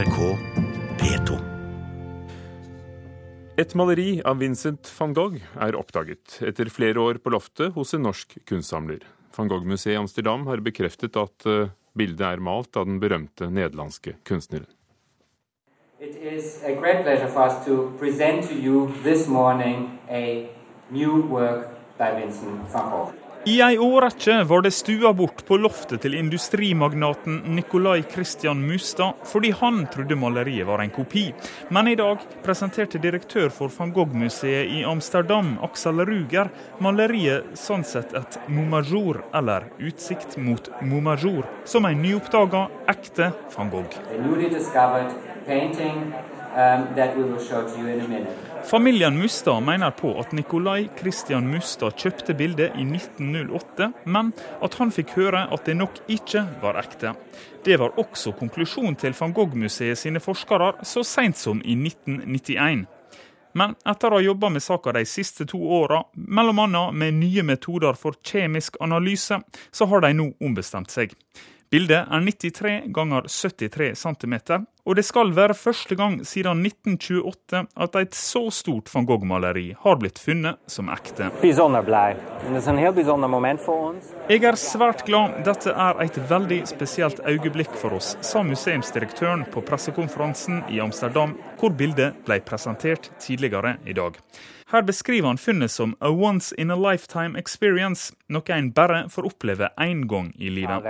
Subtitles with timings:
[0.00, 0.18] NRK
[0.96, 1.34] P2.
[3.60, 8.06] Et maleri av Vincent van Gogh er oppdaget etter flere år på loftet hos en
[8.06, 9.04] norsk kunstsamler.
[9.36, 14.16] Van Gogh-museet i Amsterdam har bekreftet at eh, bildet er malt av den berømte nederlandske
[14.24, 14.70] kunstneren.
[16.00, 20.48] It is a great pleasure for us to present to you this morning a
[20.88, 23.19] new work by Vincent van Gogh.
[23.44, 29.54] I ei årrekke var det stua bort på loftet til industrimagnaten Nicolai Christian Mustad fordi
[29.56, 31.22] han trodde maleriet var en kopi.
[31.72, 36.52] Men i dag presenterte direktør for van Gogh-museet i Amsterdam, Axel Ruger,
[36.84, 43.96] maleriet sånn sett et Momajour, eller Utsikt mot Momajour, som en nyoppdaga, ekte van Gogh.
[44.12, 46.12] A newly discovered painting
[46.52, 48.28] um, that we will show to you in.
[48.64, 54.32] Familien Mustad mener på at Nikolai Christian Mustad kjøpte bildet i 1908, men
[54.62, 57.14] at han fikk høre at det nok ikke var ekte.
[57.64, 62.86] Det var også konklusjonen til van Gogh-museet sine forskere så seint som i 1991.
[63.58, 66.84] Men etter å ha jobba med saka de siste to åra, bl.a.
[66.92, 69.40] med nye metoder for kjemisk analyse,
[69.72, 71.16] så har de nå ombestemt seg.
[71.70, 74.32] Bildet er 93 ganger 73 cm,
[74.82, 80.00] og det skal være første gang siden 1928 at et så stort van Gogh-maleri har
[80.02, 81.30] blitt funnet som ekte.
[84.34, 85.38] Jeg er svært glad.
[85.46, 91.70] Dette er et veldig spesielt øyeblikk for oss, sa museumsdirektøren på pressekonferansen i Amsterdam, hvor
[91.70, 94.18] bildet ble presentert tidligere i dag.
[94.70, 99.26] Her beskriver han funnet som a once in a lifetime experience, noe en bare får
[99.26, 100.84] oppleve én gang i livet.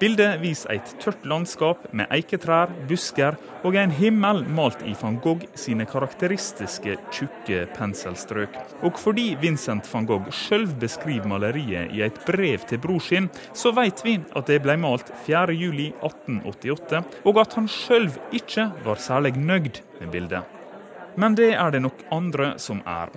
[0.00, 5.46] Bildet viser et tørt landskap med eiketrær, busker og en himmel malt i van Gogh
[5.56, 8.58] sine karakteristiske tjukke penselstrøk.
[8.84, 13.72] Og fordi Vincent van Gogh sjøl beskriver maleriet i et brev til bror sin, så
[13.72, 19.80] vet vi at det ble malt 4.7.1888, og at han sjøl ikke var særlig nøyd
[20.02, 20.60] med bildet.
[21.16, 23.12] Men det er det nok andre som er.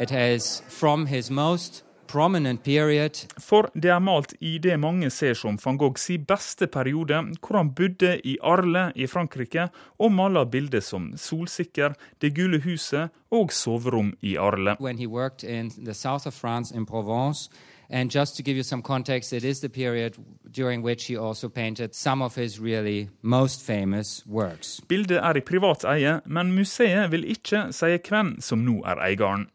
[3.39, 7.57] For det er malt i det mange ser som van Gogh si beste periode, hvor
[7.57, 9.67] han bodde i Arle i Frankrike
[9.99, 14.75] og maler bilder som Solsikker, Det gule huset og Soverom i Arle.
[14.79, 17.49] when he worked in the south of France in Provence.
[17.89, 20.17] And just to give you some context, it is the period
[20.51, 24.81] during which he also painted some of his really most famous works.
[24.87, 29.47] Bildet er i privat eie, men museet vil ikke si hvem som nå er eieren.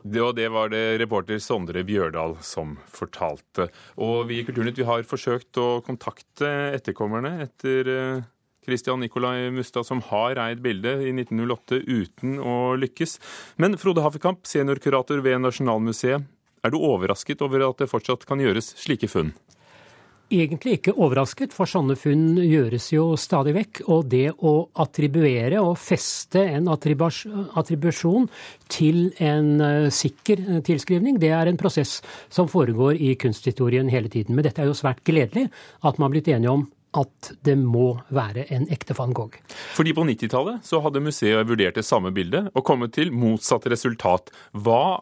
[0.00, 3.68] Det, og det var det reporter Sondre Bjørdal som fortalte.
[4.00, 8.22] Og vi i Kulturnytt vi har forsøkt å kontakte etterkommerne etter eh,
[8.64, 13.18] Christian Nikolai Mustad, som har eid bildet i 1908 uten å lykkes.
[13.60, 16.24] Men Frode Hafekamp, seniorkurator ved Nasjonalmuseet,
[16.64, 19.32] er du overrasket over at det fortsatt kan gjøres slike funn?
[20.30, 23.80] Egentlig ikke overrasket, for sånne funn gjøres jo stadig vekk.
[23.90, 28.28] Og det å attribuere og feste en attribusjon
[28.70, 31.98] til en eh, sikker eh, tilskrivning, det er en prosess
[32.30, 34.38] som foregår i kunsthistorien hele tiden.
[34.38, 35.48] Men dette er jo svært gledelig
[35.82, 39.36] at man har blitt enige om at det må være en ekte van Gogh.
[39.76, 44.32] Fordi på 90-tallet så hadde museet vurdert det samme bildet og kommet til motsatt resultat.
[44.54, 45.00] Hva,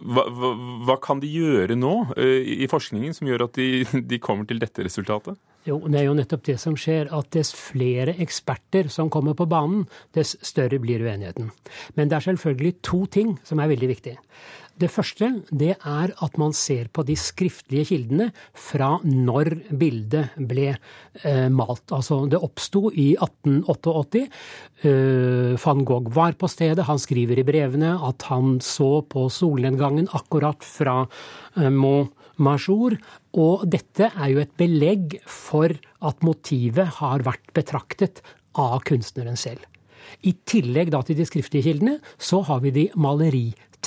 [0.00, 0.52] hva, hva,
[0.86, 4.60] hva kan de gjøre nå eh, i forskningen som gjør at de, de kommer til
[4.62, 5.38] dette resultatet?
[5.66, 9.48] Jo, det er jo nettopp det som skjer, at dess flere eksperter som kommer på
[9.50, 9.82] banen,
[10.14, 11.50] dess større blir uenigheten.
[11.98, 14.20] Men det er selvfølgelig to ting som er veldig viktige.
[14.76, 20.68] Det første det er at man ser på de skriftlige kildene fra når bildet ble
[20.74, 21.86] eh, malt.
[21.96, 24.26] Altså det oppsto i 1888.
[24.84, 26.84] Uh, van Gogh var på stedet.
[26.84, 32.98] Han skriver i brevene at han så på solnedgangen akkurat fra eh, Montmajour.
[33.40, 35.72] Og dette er jo et belegg for
[36.04, 38.20] at motivet har vært betraktet
[38.60, 39.64] av kunstneren selv.
[40.26, 42.86] I tillegg da til de skriftlige kildene, så har vi de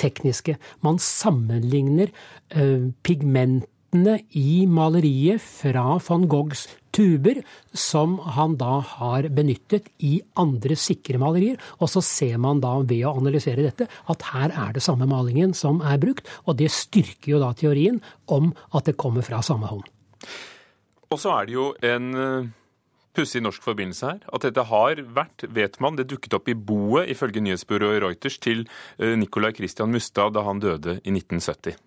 [0.00, 0.56] maleritekniske.
[0.82, 2.10] Man sammenligner
[2.50, 10.76] eh, pigmentene i maleriet fra van Goghs tuber, som han da har benyttet i andre
[10.76, 11.58] sikre malerier.
[11.80, 15.54] Og så ser man da ved å analysere dette at her er det samme malingen
[15.54, 16.26] som er brukt.
[16.46, 19.84] Og det styrker jo da teorien om at det kommer fra samme hånd.
[21.10, 22.50] Og så er det jo en eh,
[23.16, 24.20] pussig norsk forbindelse her.
[24.34, 28.66] At dette har vært, vet man, det dukket opp i boet, ifølge nyhetsbyrået Reuters, til
[28.98, 31.78] eh, Nicolai Christian Mustad da han døde i 1970.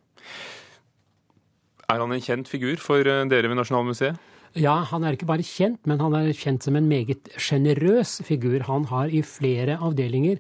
[1.92, 4.30] Er han en kjent figur for eh, dere ved Nasjonalmuseet?
[4.54, 8.68] Ja, han er ikke bare kjent, men han er kjent som en meget sjenerøs figur.
[8.68, 10.38] Han har i flere avdelinger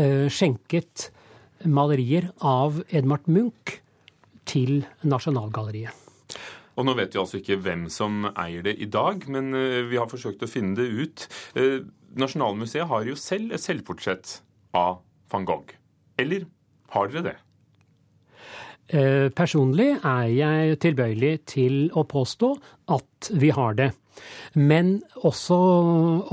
[0.00, 1.10] eh, skjenket
[1.68, 3.76] malerier av Edvard Munch
[4.48, 6.01] til Nasjonalgalleriet.
[6.76, 10.00] Og nå vet vi altså ikke hvem som eier det i dag, men eh, vi
[10.00, 11.26] har forsøkt å finne det ut.
[11.58, 11.80] Eh,
[12.18, 14.38] Nasjonalmuseet har jo selv et selvportrett
[14.76, 15.00] av
[15.32, 15.72] van Gogh.
[16.20, 16.46] Eller
[16.92, 17.38] har dere det?
[18.92, 22.52] Eh, personlig er jeg tilbøyelig til å påstå
[22.92, 23.92] at vi har det.
[24.58, 25.56] Men også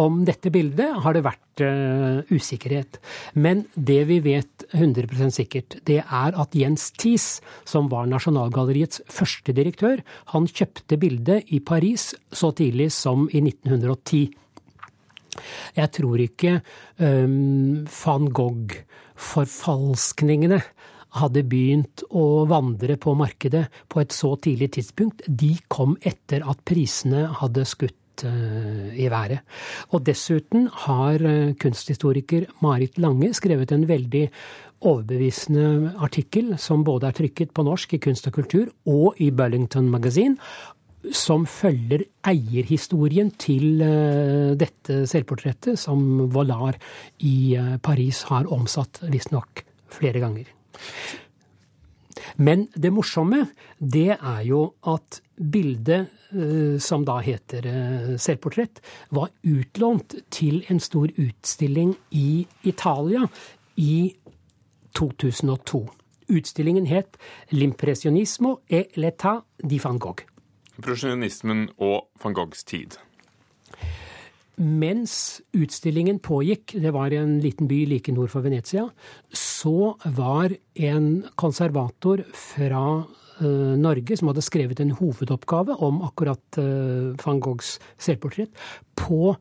[0.02, 3.00] om dette bildet har det vært uh, usikkerhet.
[3.34, 9.52] Men det vi vet 100% sikkert, det er at Jens Thies, som var Nasjonalgalleriets første
[9.56, 9.98] direktør,
[10.34, 14.30] han kjøpte bildet i Paris så tidlig som i 1910.
[15.78, 16.62] Jeg tror ikke
[17.00, 20.62] um, van Gogh-forfalskningene
[21.18, 25.24] hadde begynt å vandre på markedet på et så tidlig tidspunkt.
[25.26, 29.46] De kom etter at prisene hadde skutt uh, i været.
[29.94, 34.28] Og dessuten har uh, kunsthistoriker Marit Lange skrevet en veldig
[34.80, 39.90] overbevisende artikkel, som både er trykket på norsk i Kunst og kultur og i Burlington
[39.92, 40.38] Magazine,
[41.16, 46.78] som følger eierhistorien til uh, dette selvportrettet, som Vollard
[47.26, 50.59] i Paris har omsatt visstnok flere ganger.
[52.38, 53.48] Men det morsomme,
[53.80, 58.82] det er jo at bildet, eh, som da heter eh, selvportrett,
[59.12, 63.28] var utlånt til en stor utstilling i Italia
[63.76, 64.16] i
[64.96, 65.88] 2002.
[66.30, 67.18] Utstillingen het
[67.52, 70.26] 'L'impressionismo e l'età di van Gogh'.
[70.78, 73.00] Impresjonismen og van Goghs tid
[74.60, 78.90] mens utstillingen pågikk, det var en liten by like nord for Venezia,
[79.32, 81.10] så var en
[81.40, 82.84] konservator fra
[83.40, 88.52] uh, Norge som hadde skrevet en hovedoppgave om akkurat uh, van Goghs selvportrett,
[89.00, 89.34] på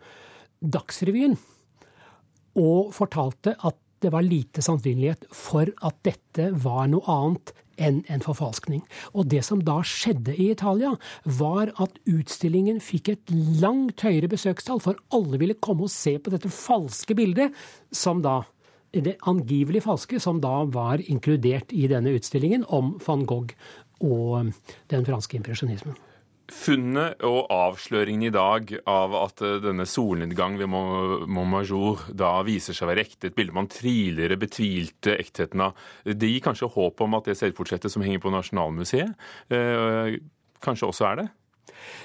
[0.63, 1.37] Dagsrevyen.
[2.59, 8.25] Og fortalte at det var lite sannsynlighet for at dette var noe annet enn en
[8.25, 8.83] forfalskning.
[9.15, 10.95] Og det som da skjedde i Italia,
[11.39, 16.35] var at utstillingen fikk et langt høyere besøkstall, for alle ville komme og se på
[16.35, 17.57] dette falske bildet,
[17.95, 18.43] som da
[18.93, 23.53] det angivelig falske, som da var inkludert i denne utstillingen om van Gogh
[24.01, 24.53] og
[24.89, 25.97] den franske impresjonismen.
[26.49, 32.87] Funnet og avsløringen i dag av at eh, denne solnedgang ved Montmajour da viser seg
[32.87, 35.77] å være ekte, et bilde man tidligere betvilte ektheten av,
[36.09, 39.13] det gir kanskje håp om at det selvportrettet som henger på Nasjonalmuseet,
[39.53, 40.17] eh,
[40.65, 41.29] kanskje også er det?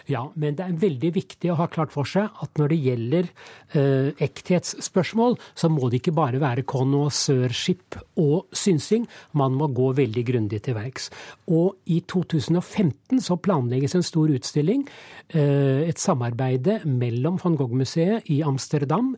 [0.10, 3.30] Ja, men det er veldig viktig å ha klart for seg at når det gjelder
[3.78, 9.08] eh, ekthetsspørsmål, så må det ikke bare være konnoissørskip og synsing.
[9.40, 11.10] Man må gå veldig grundig til verks.
[11.48, 14.86] Og i 2015 så planlegges en stor utstilling,
[15.34, 19.14] eh, et samarbeide mellom van Gogh-museet i Amsterdam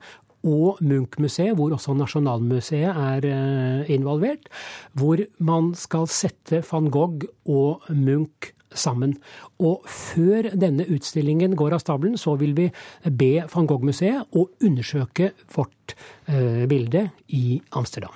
[0.45, 4.49] og Munch-museet, hvor også Nasjonalmuseet er eh, involvert,
[4.93, 9.15] hvor man skal sette van Gogh og Munch sammen.
[9.63, 12.69] Og før denne utstillingen går av stabelen, så vil vi
[13.09, 15.95] be van Gogh-museet å undersøke vårt
[16.27, 18.15] eh, bilde i Amsterdam.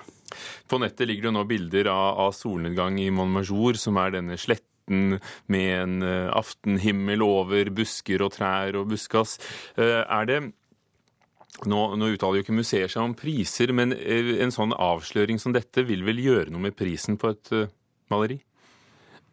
[0.70, 5.18] På nettet ligger det nå bilder av, solnedgang i Montmajour, som er denne sletten
[5.54, 9.38] med en uh, aftenhimmel over busker og trær og buskas.
[9.78, 10.40] Uh, er det
[11.70, 15.86] nå, nå, uttaler jo ikke museer seg om priser, men en sånn avsløring som dette
[15.86, 17.54] vil vel gjøre noe med prisen på et
[18.14, 18.40] maleri?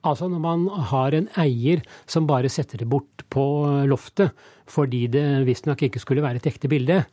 [0.06, 3.44] Altså når man har en eier som bare setter det bort på
[3.90, 4.34] loftet
[4.70, 7.04] fordi det visstnok ikke skulle være et ekte bilde,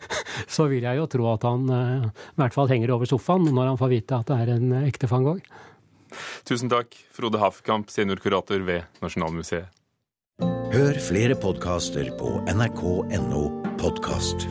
[0.54, 3.74] så vil jeg jo tro at han uh, i hvert fall henger over sofaen når
[3.74, 5.60] han får vite at det er en ekte van Gogh.
[6.48, 9.68] Tusen takk, Frode Hafkamp, seniorkurator ved Nasjonalmuseet.
[10.72, 13.44] Hør flere podkaster på nrk.no
[13.80, 14.48] podkast.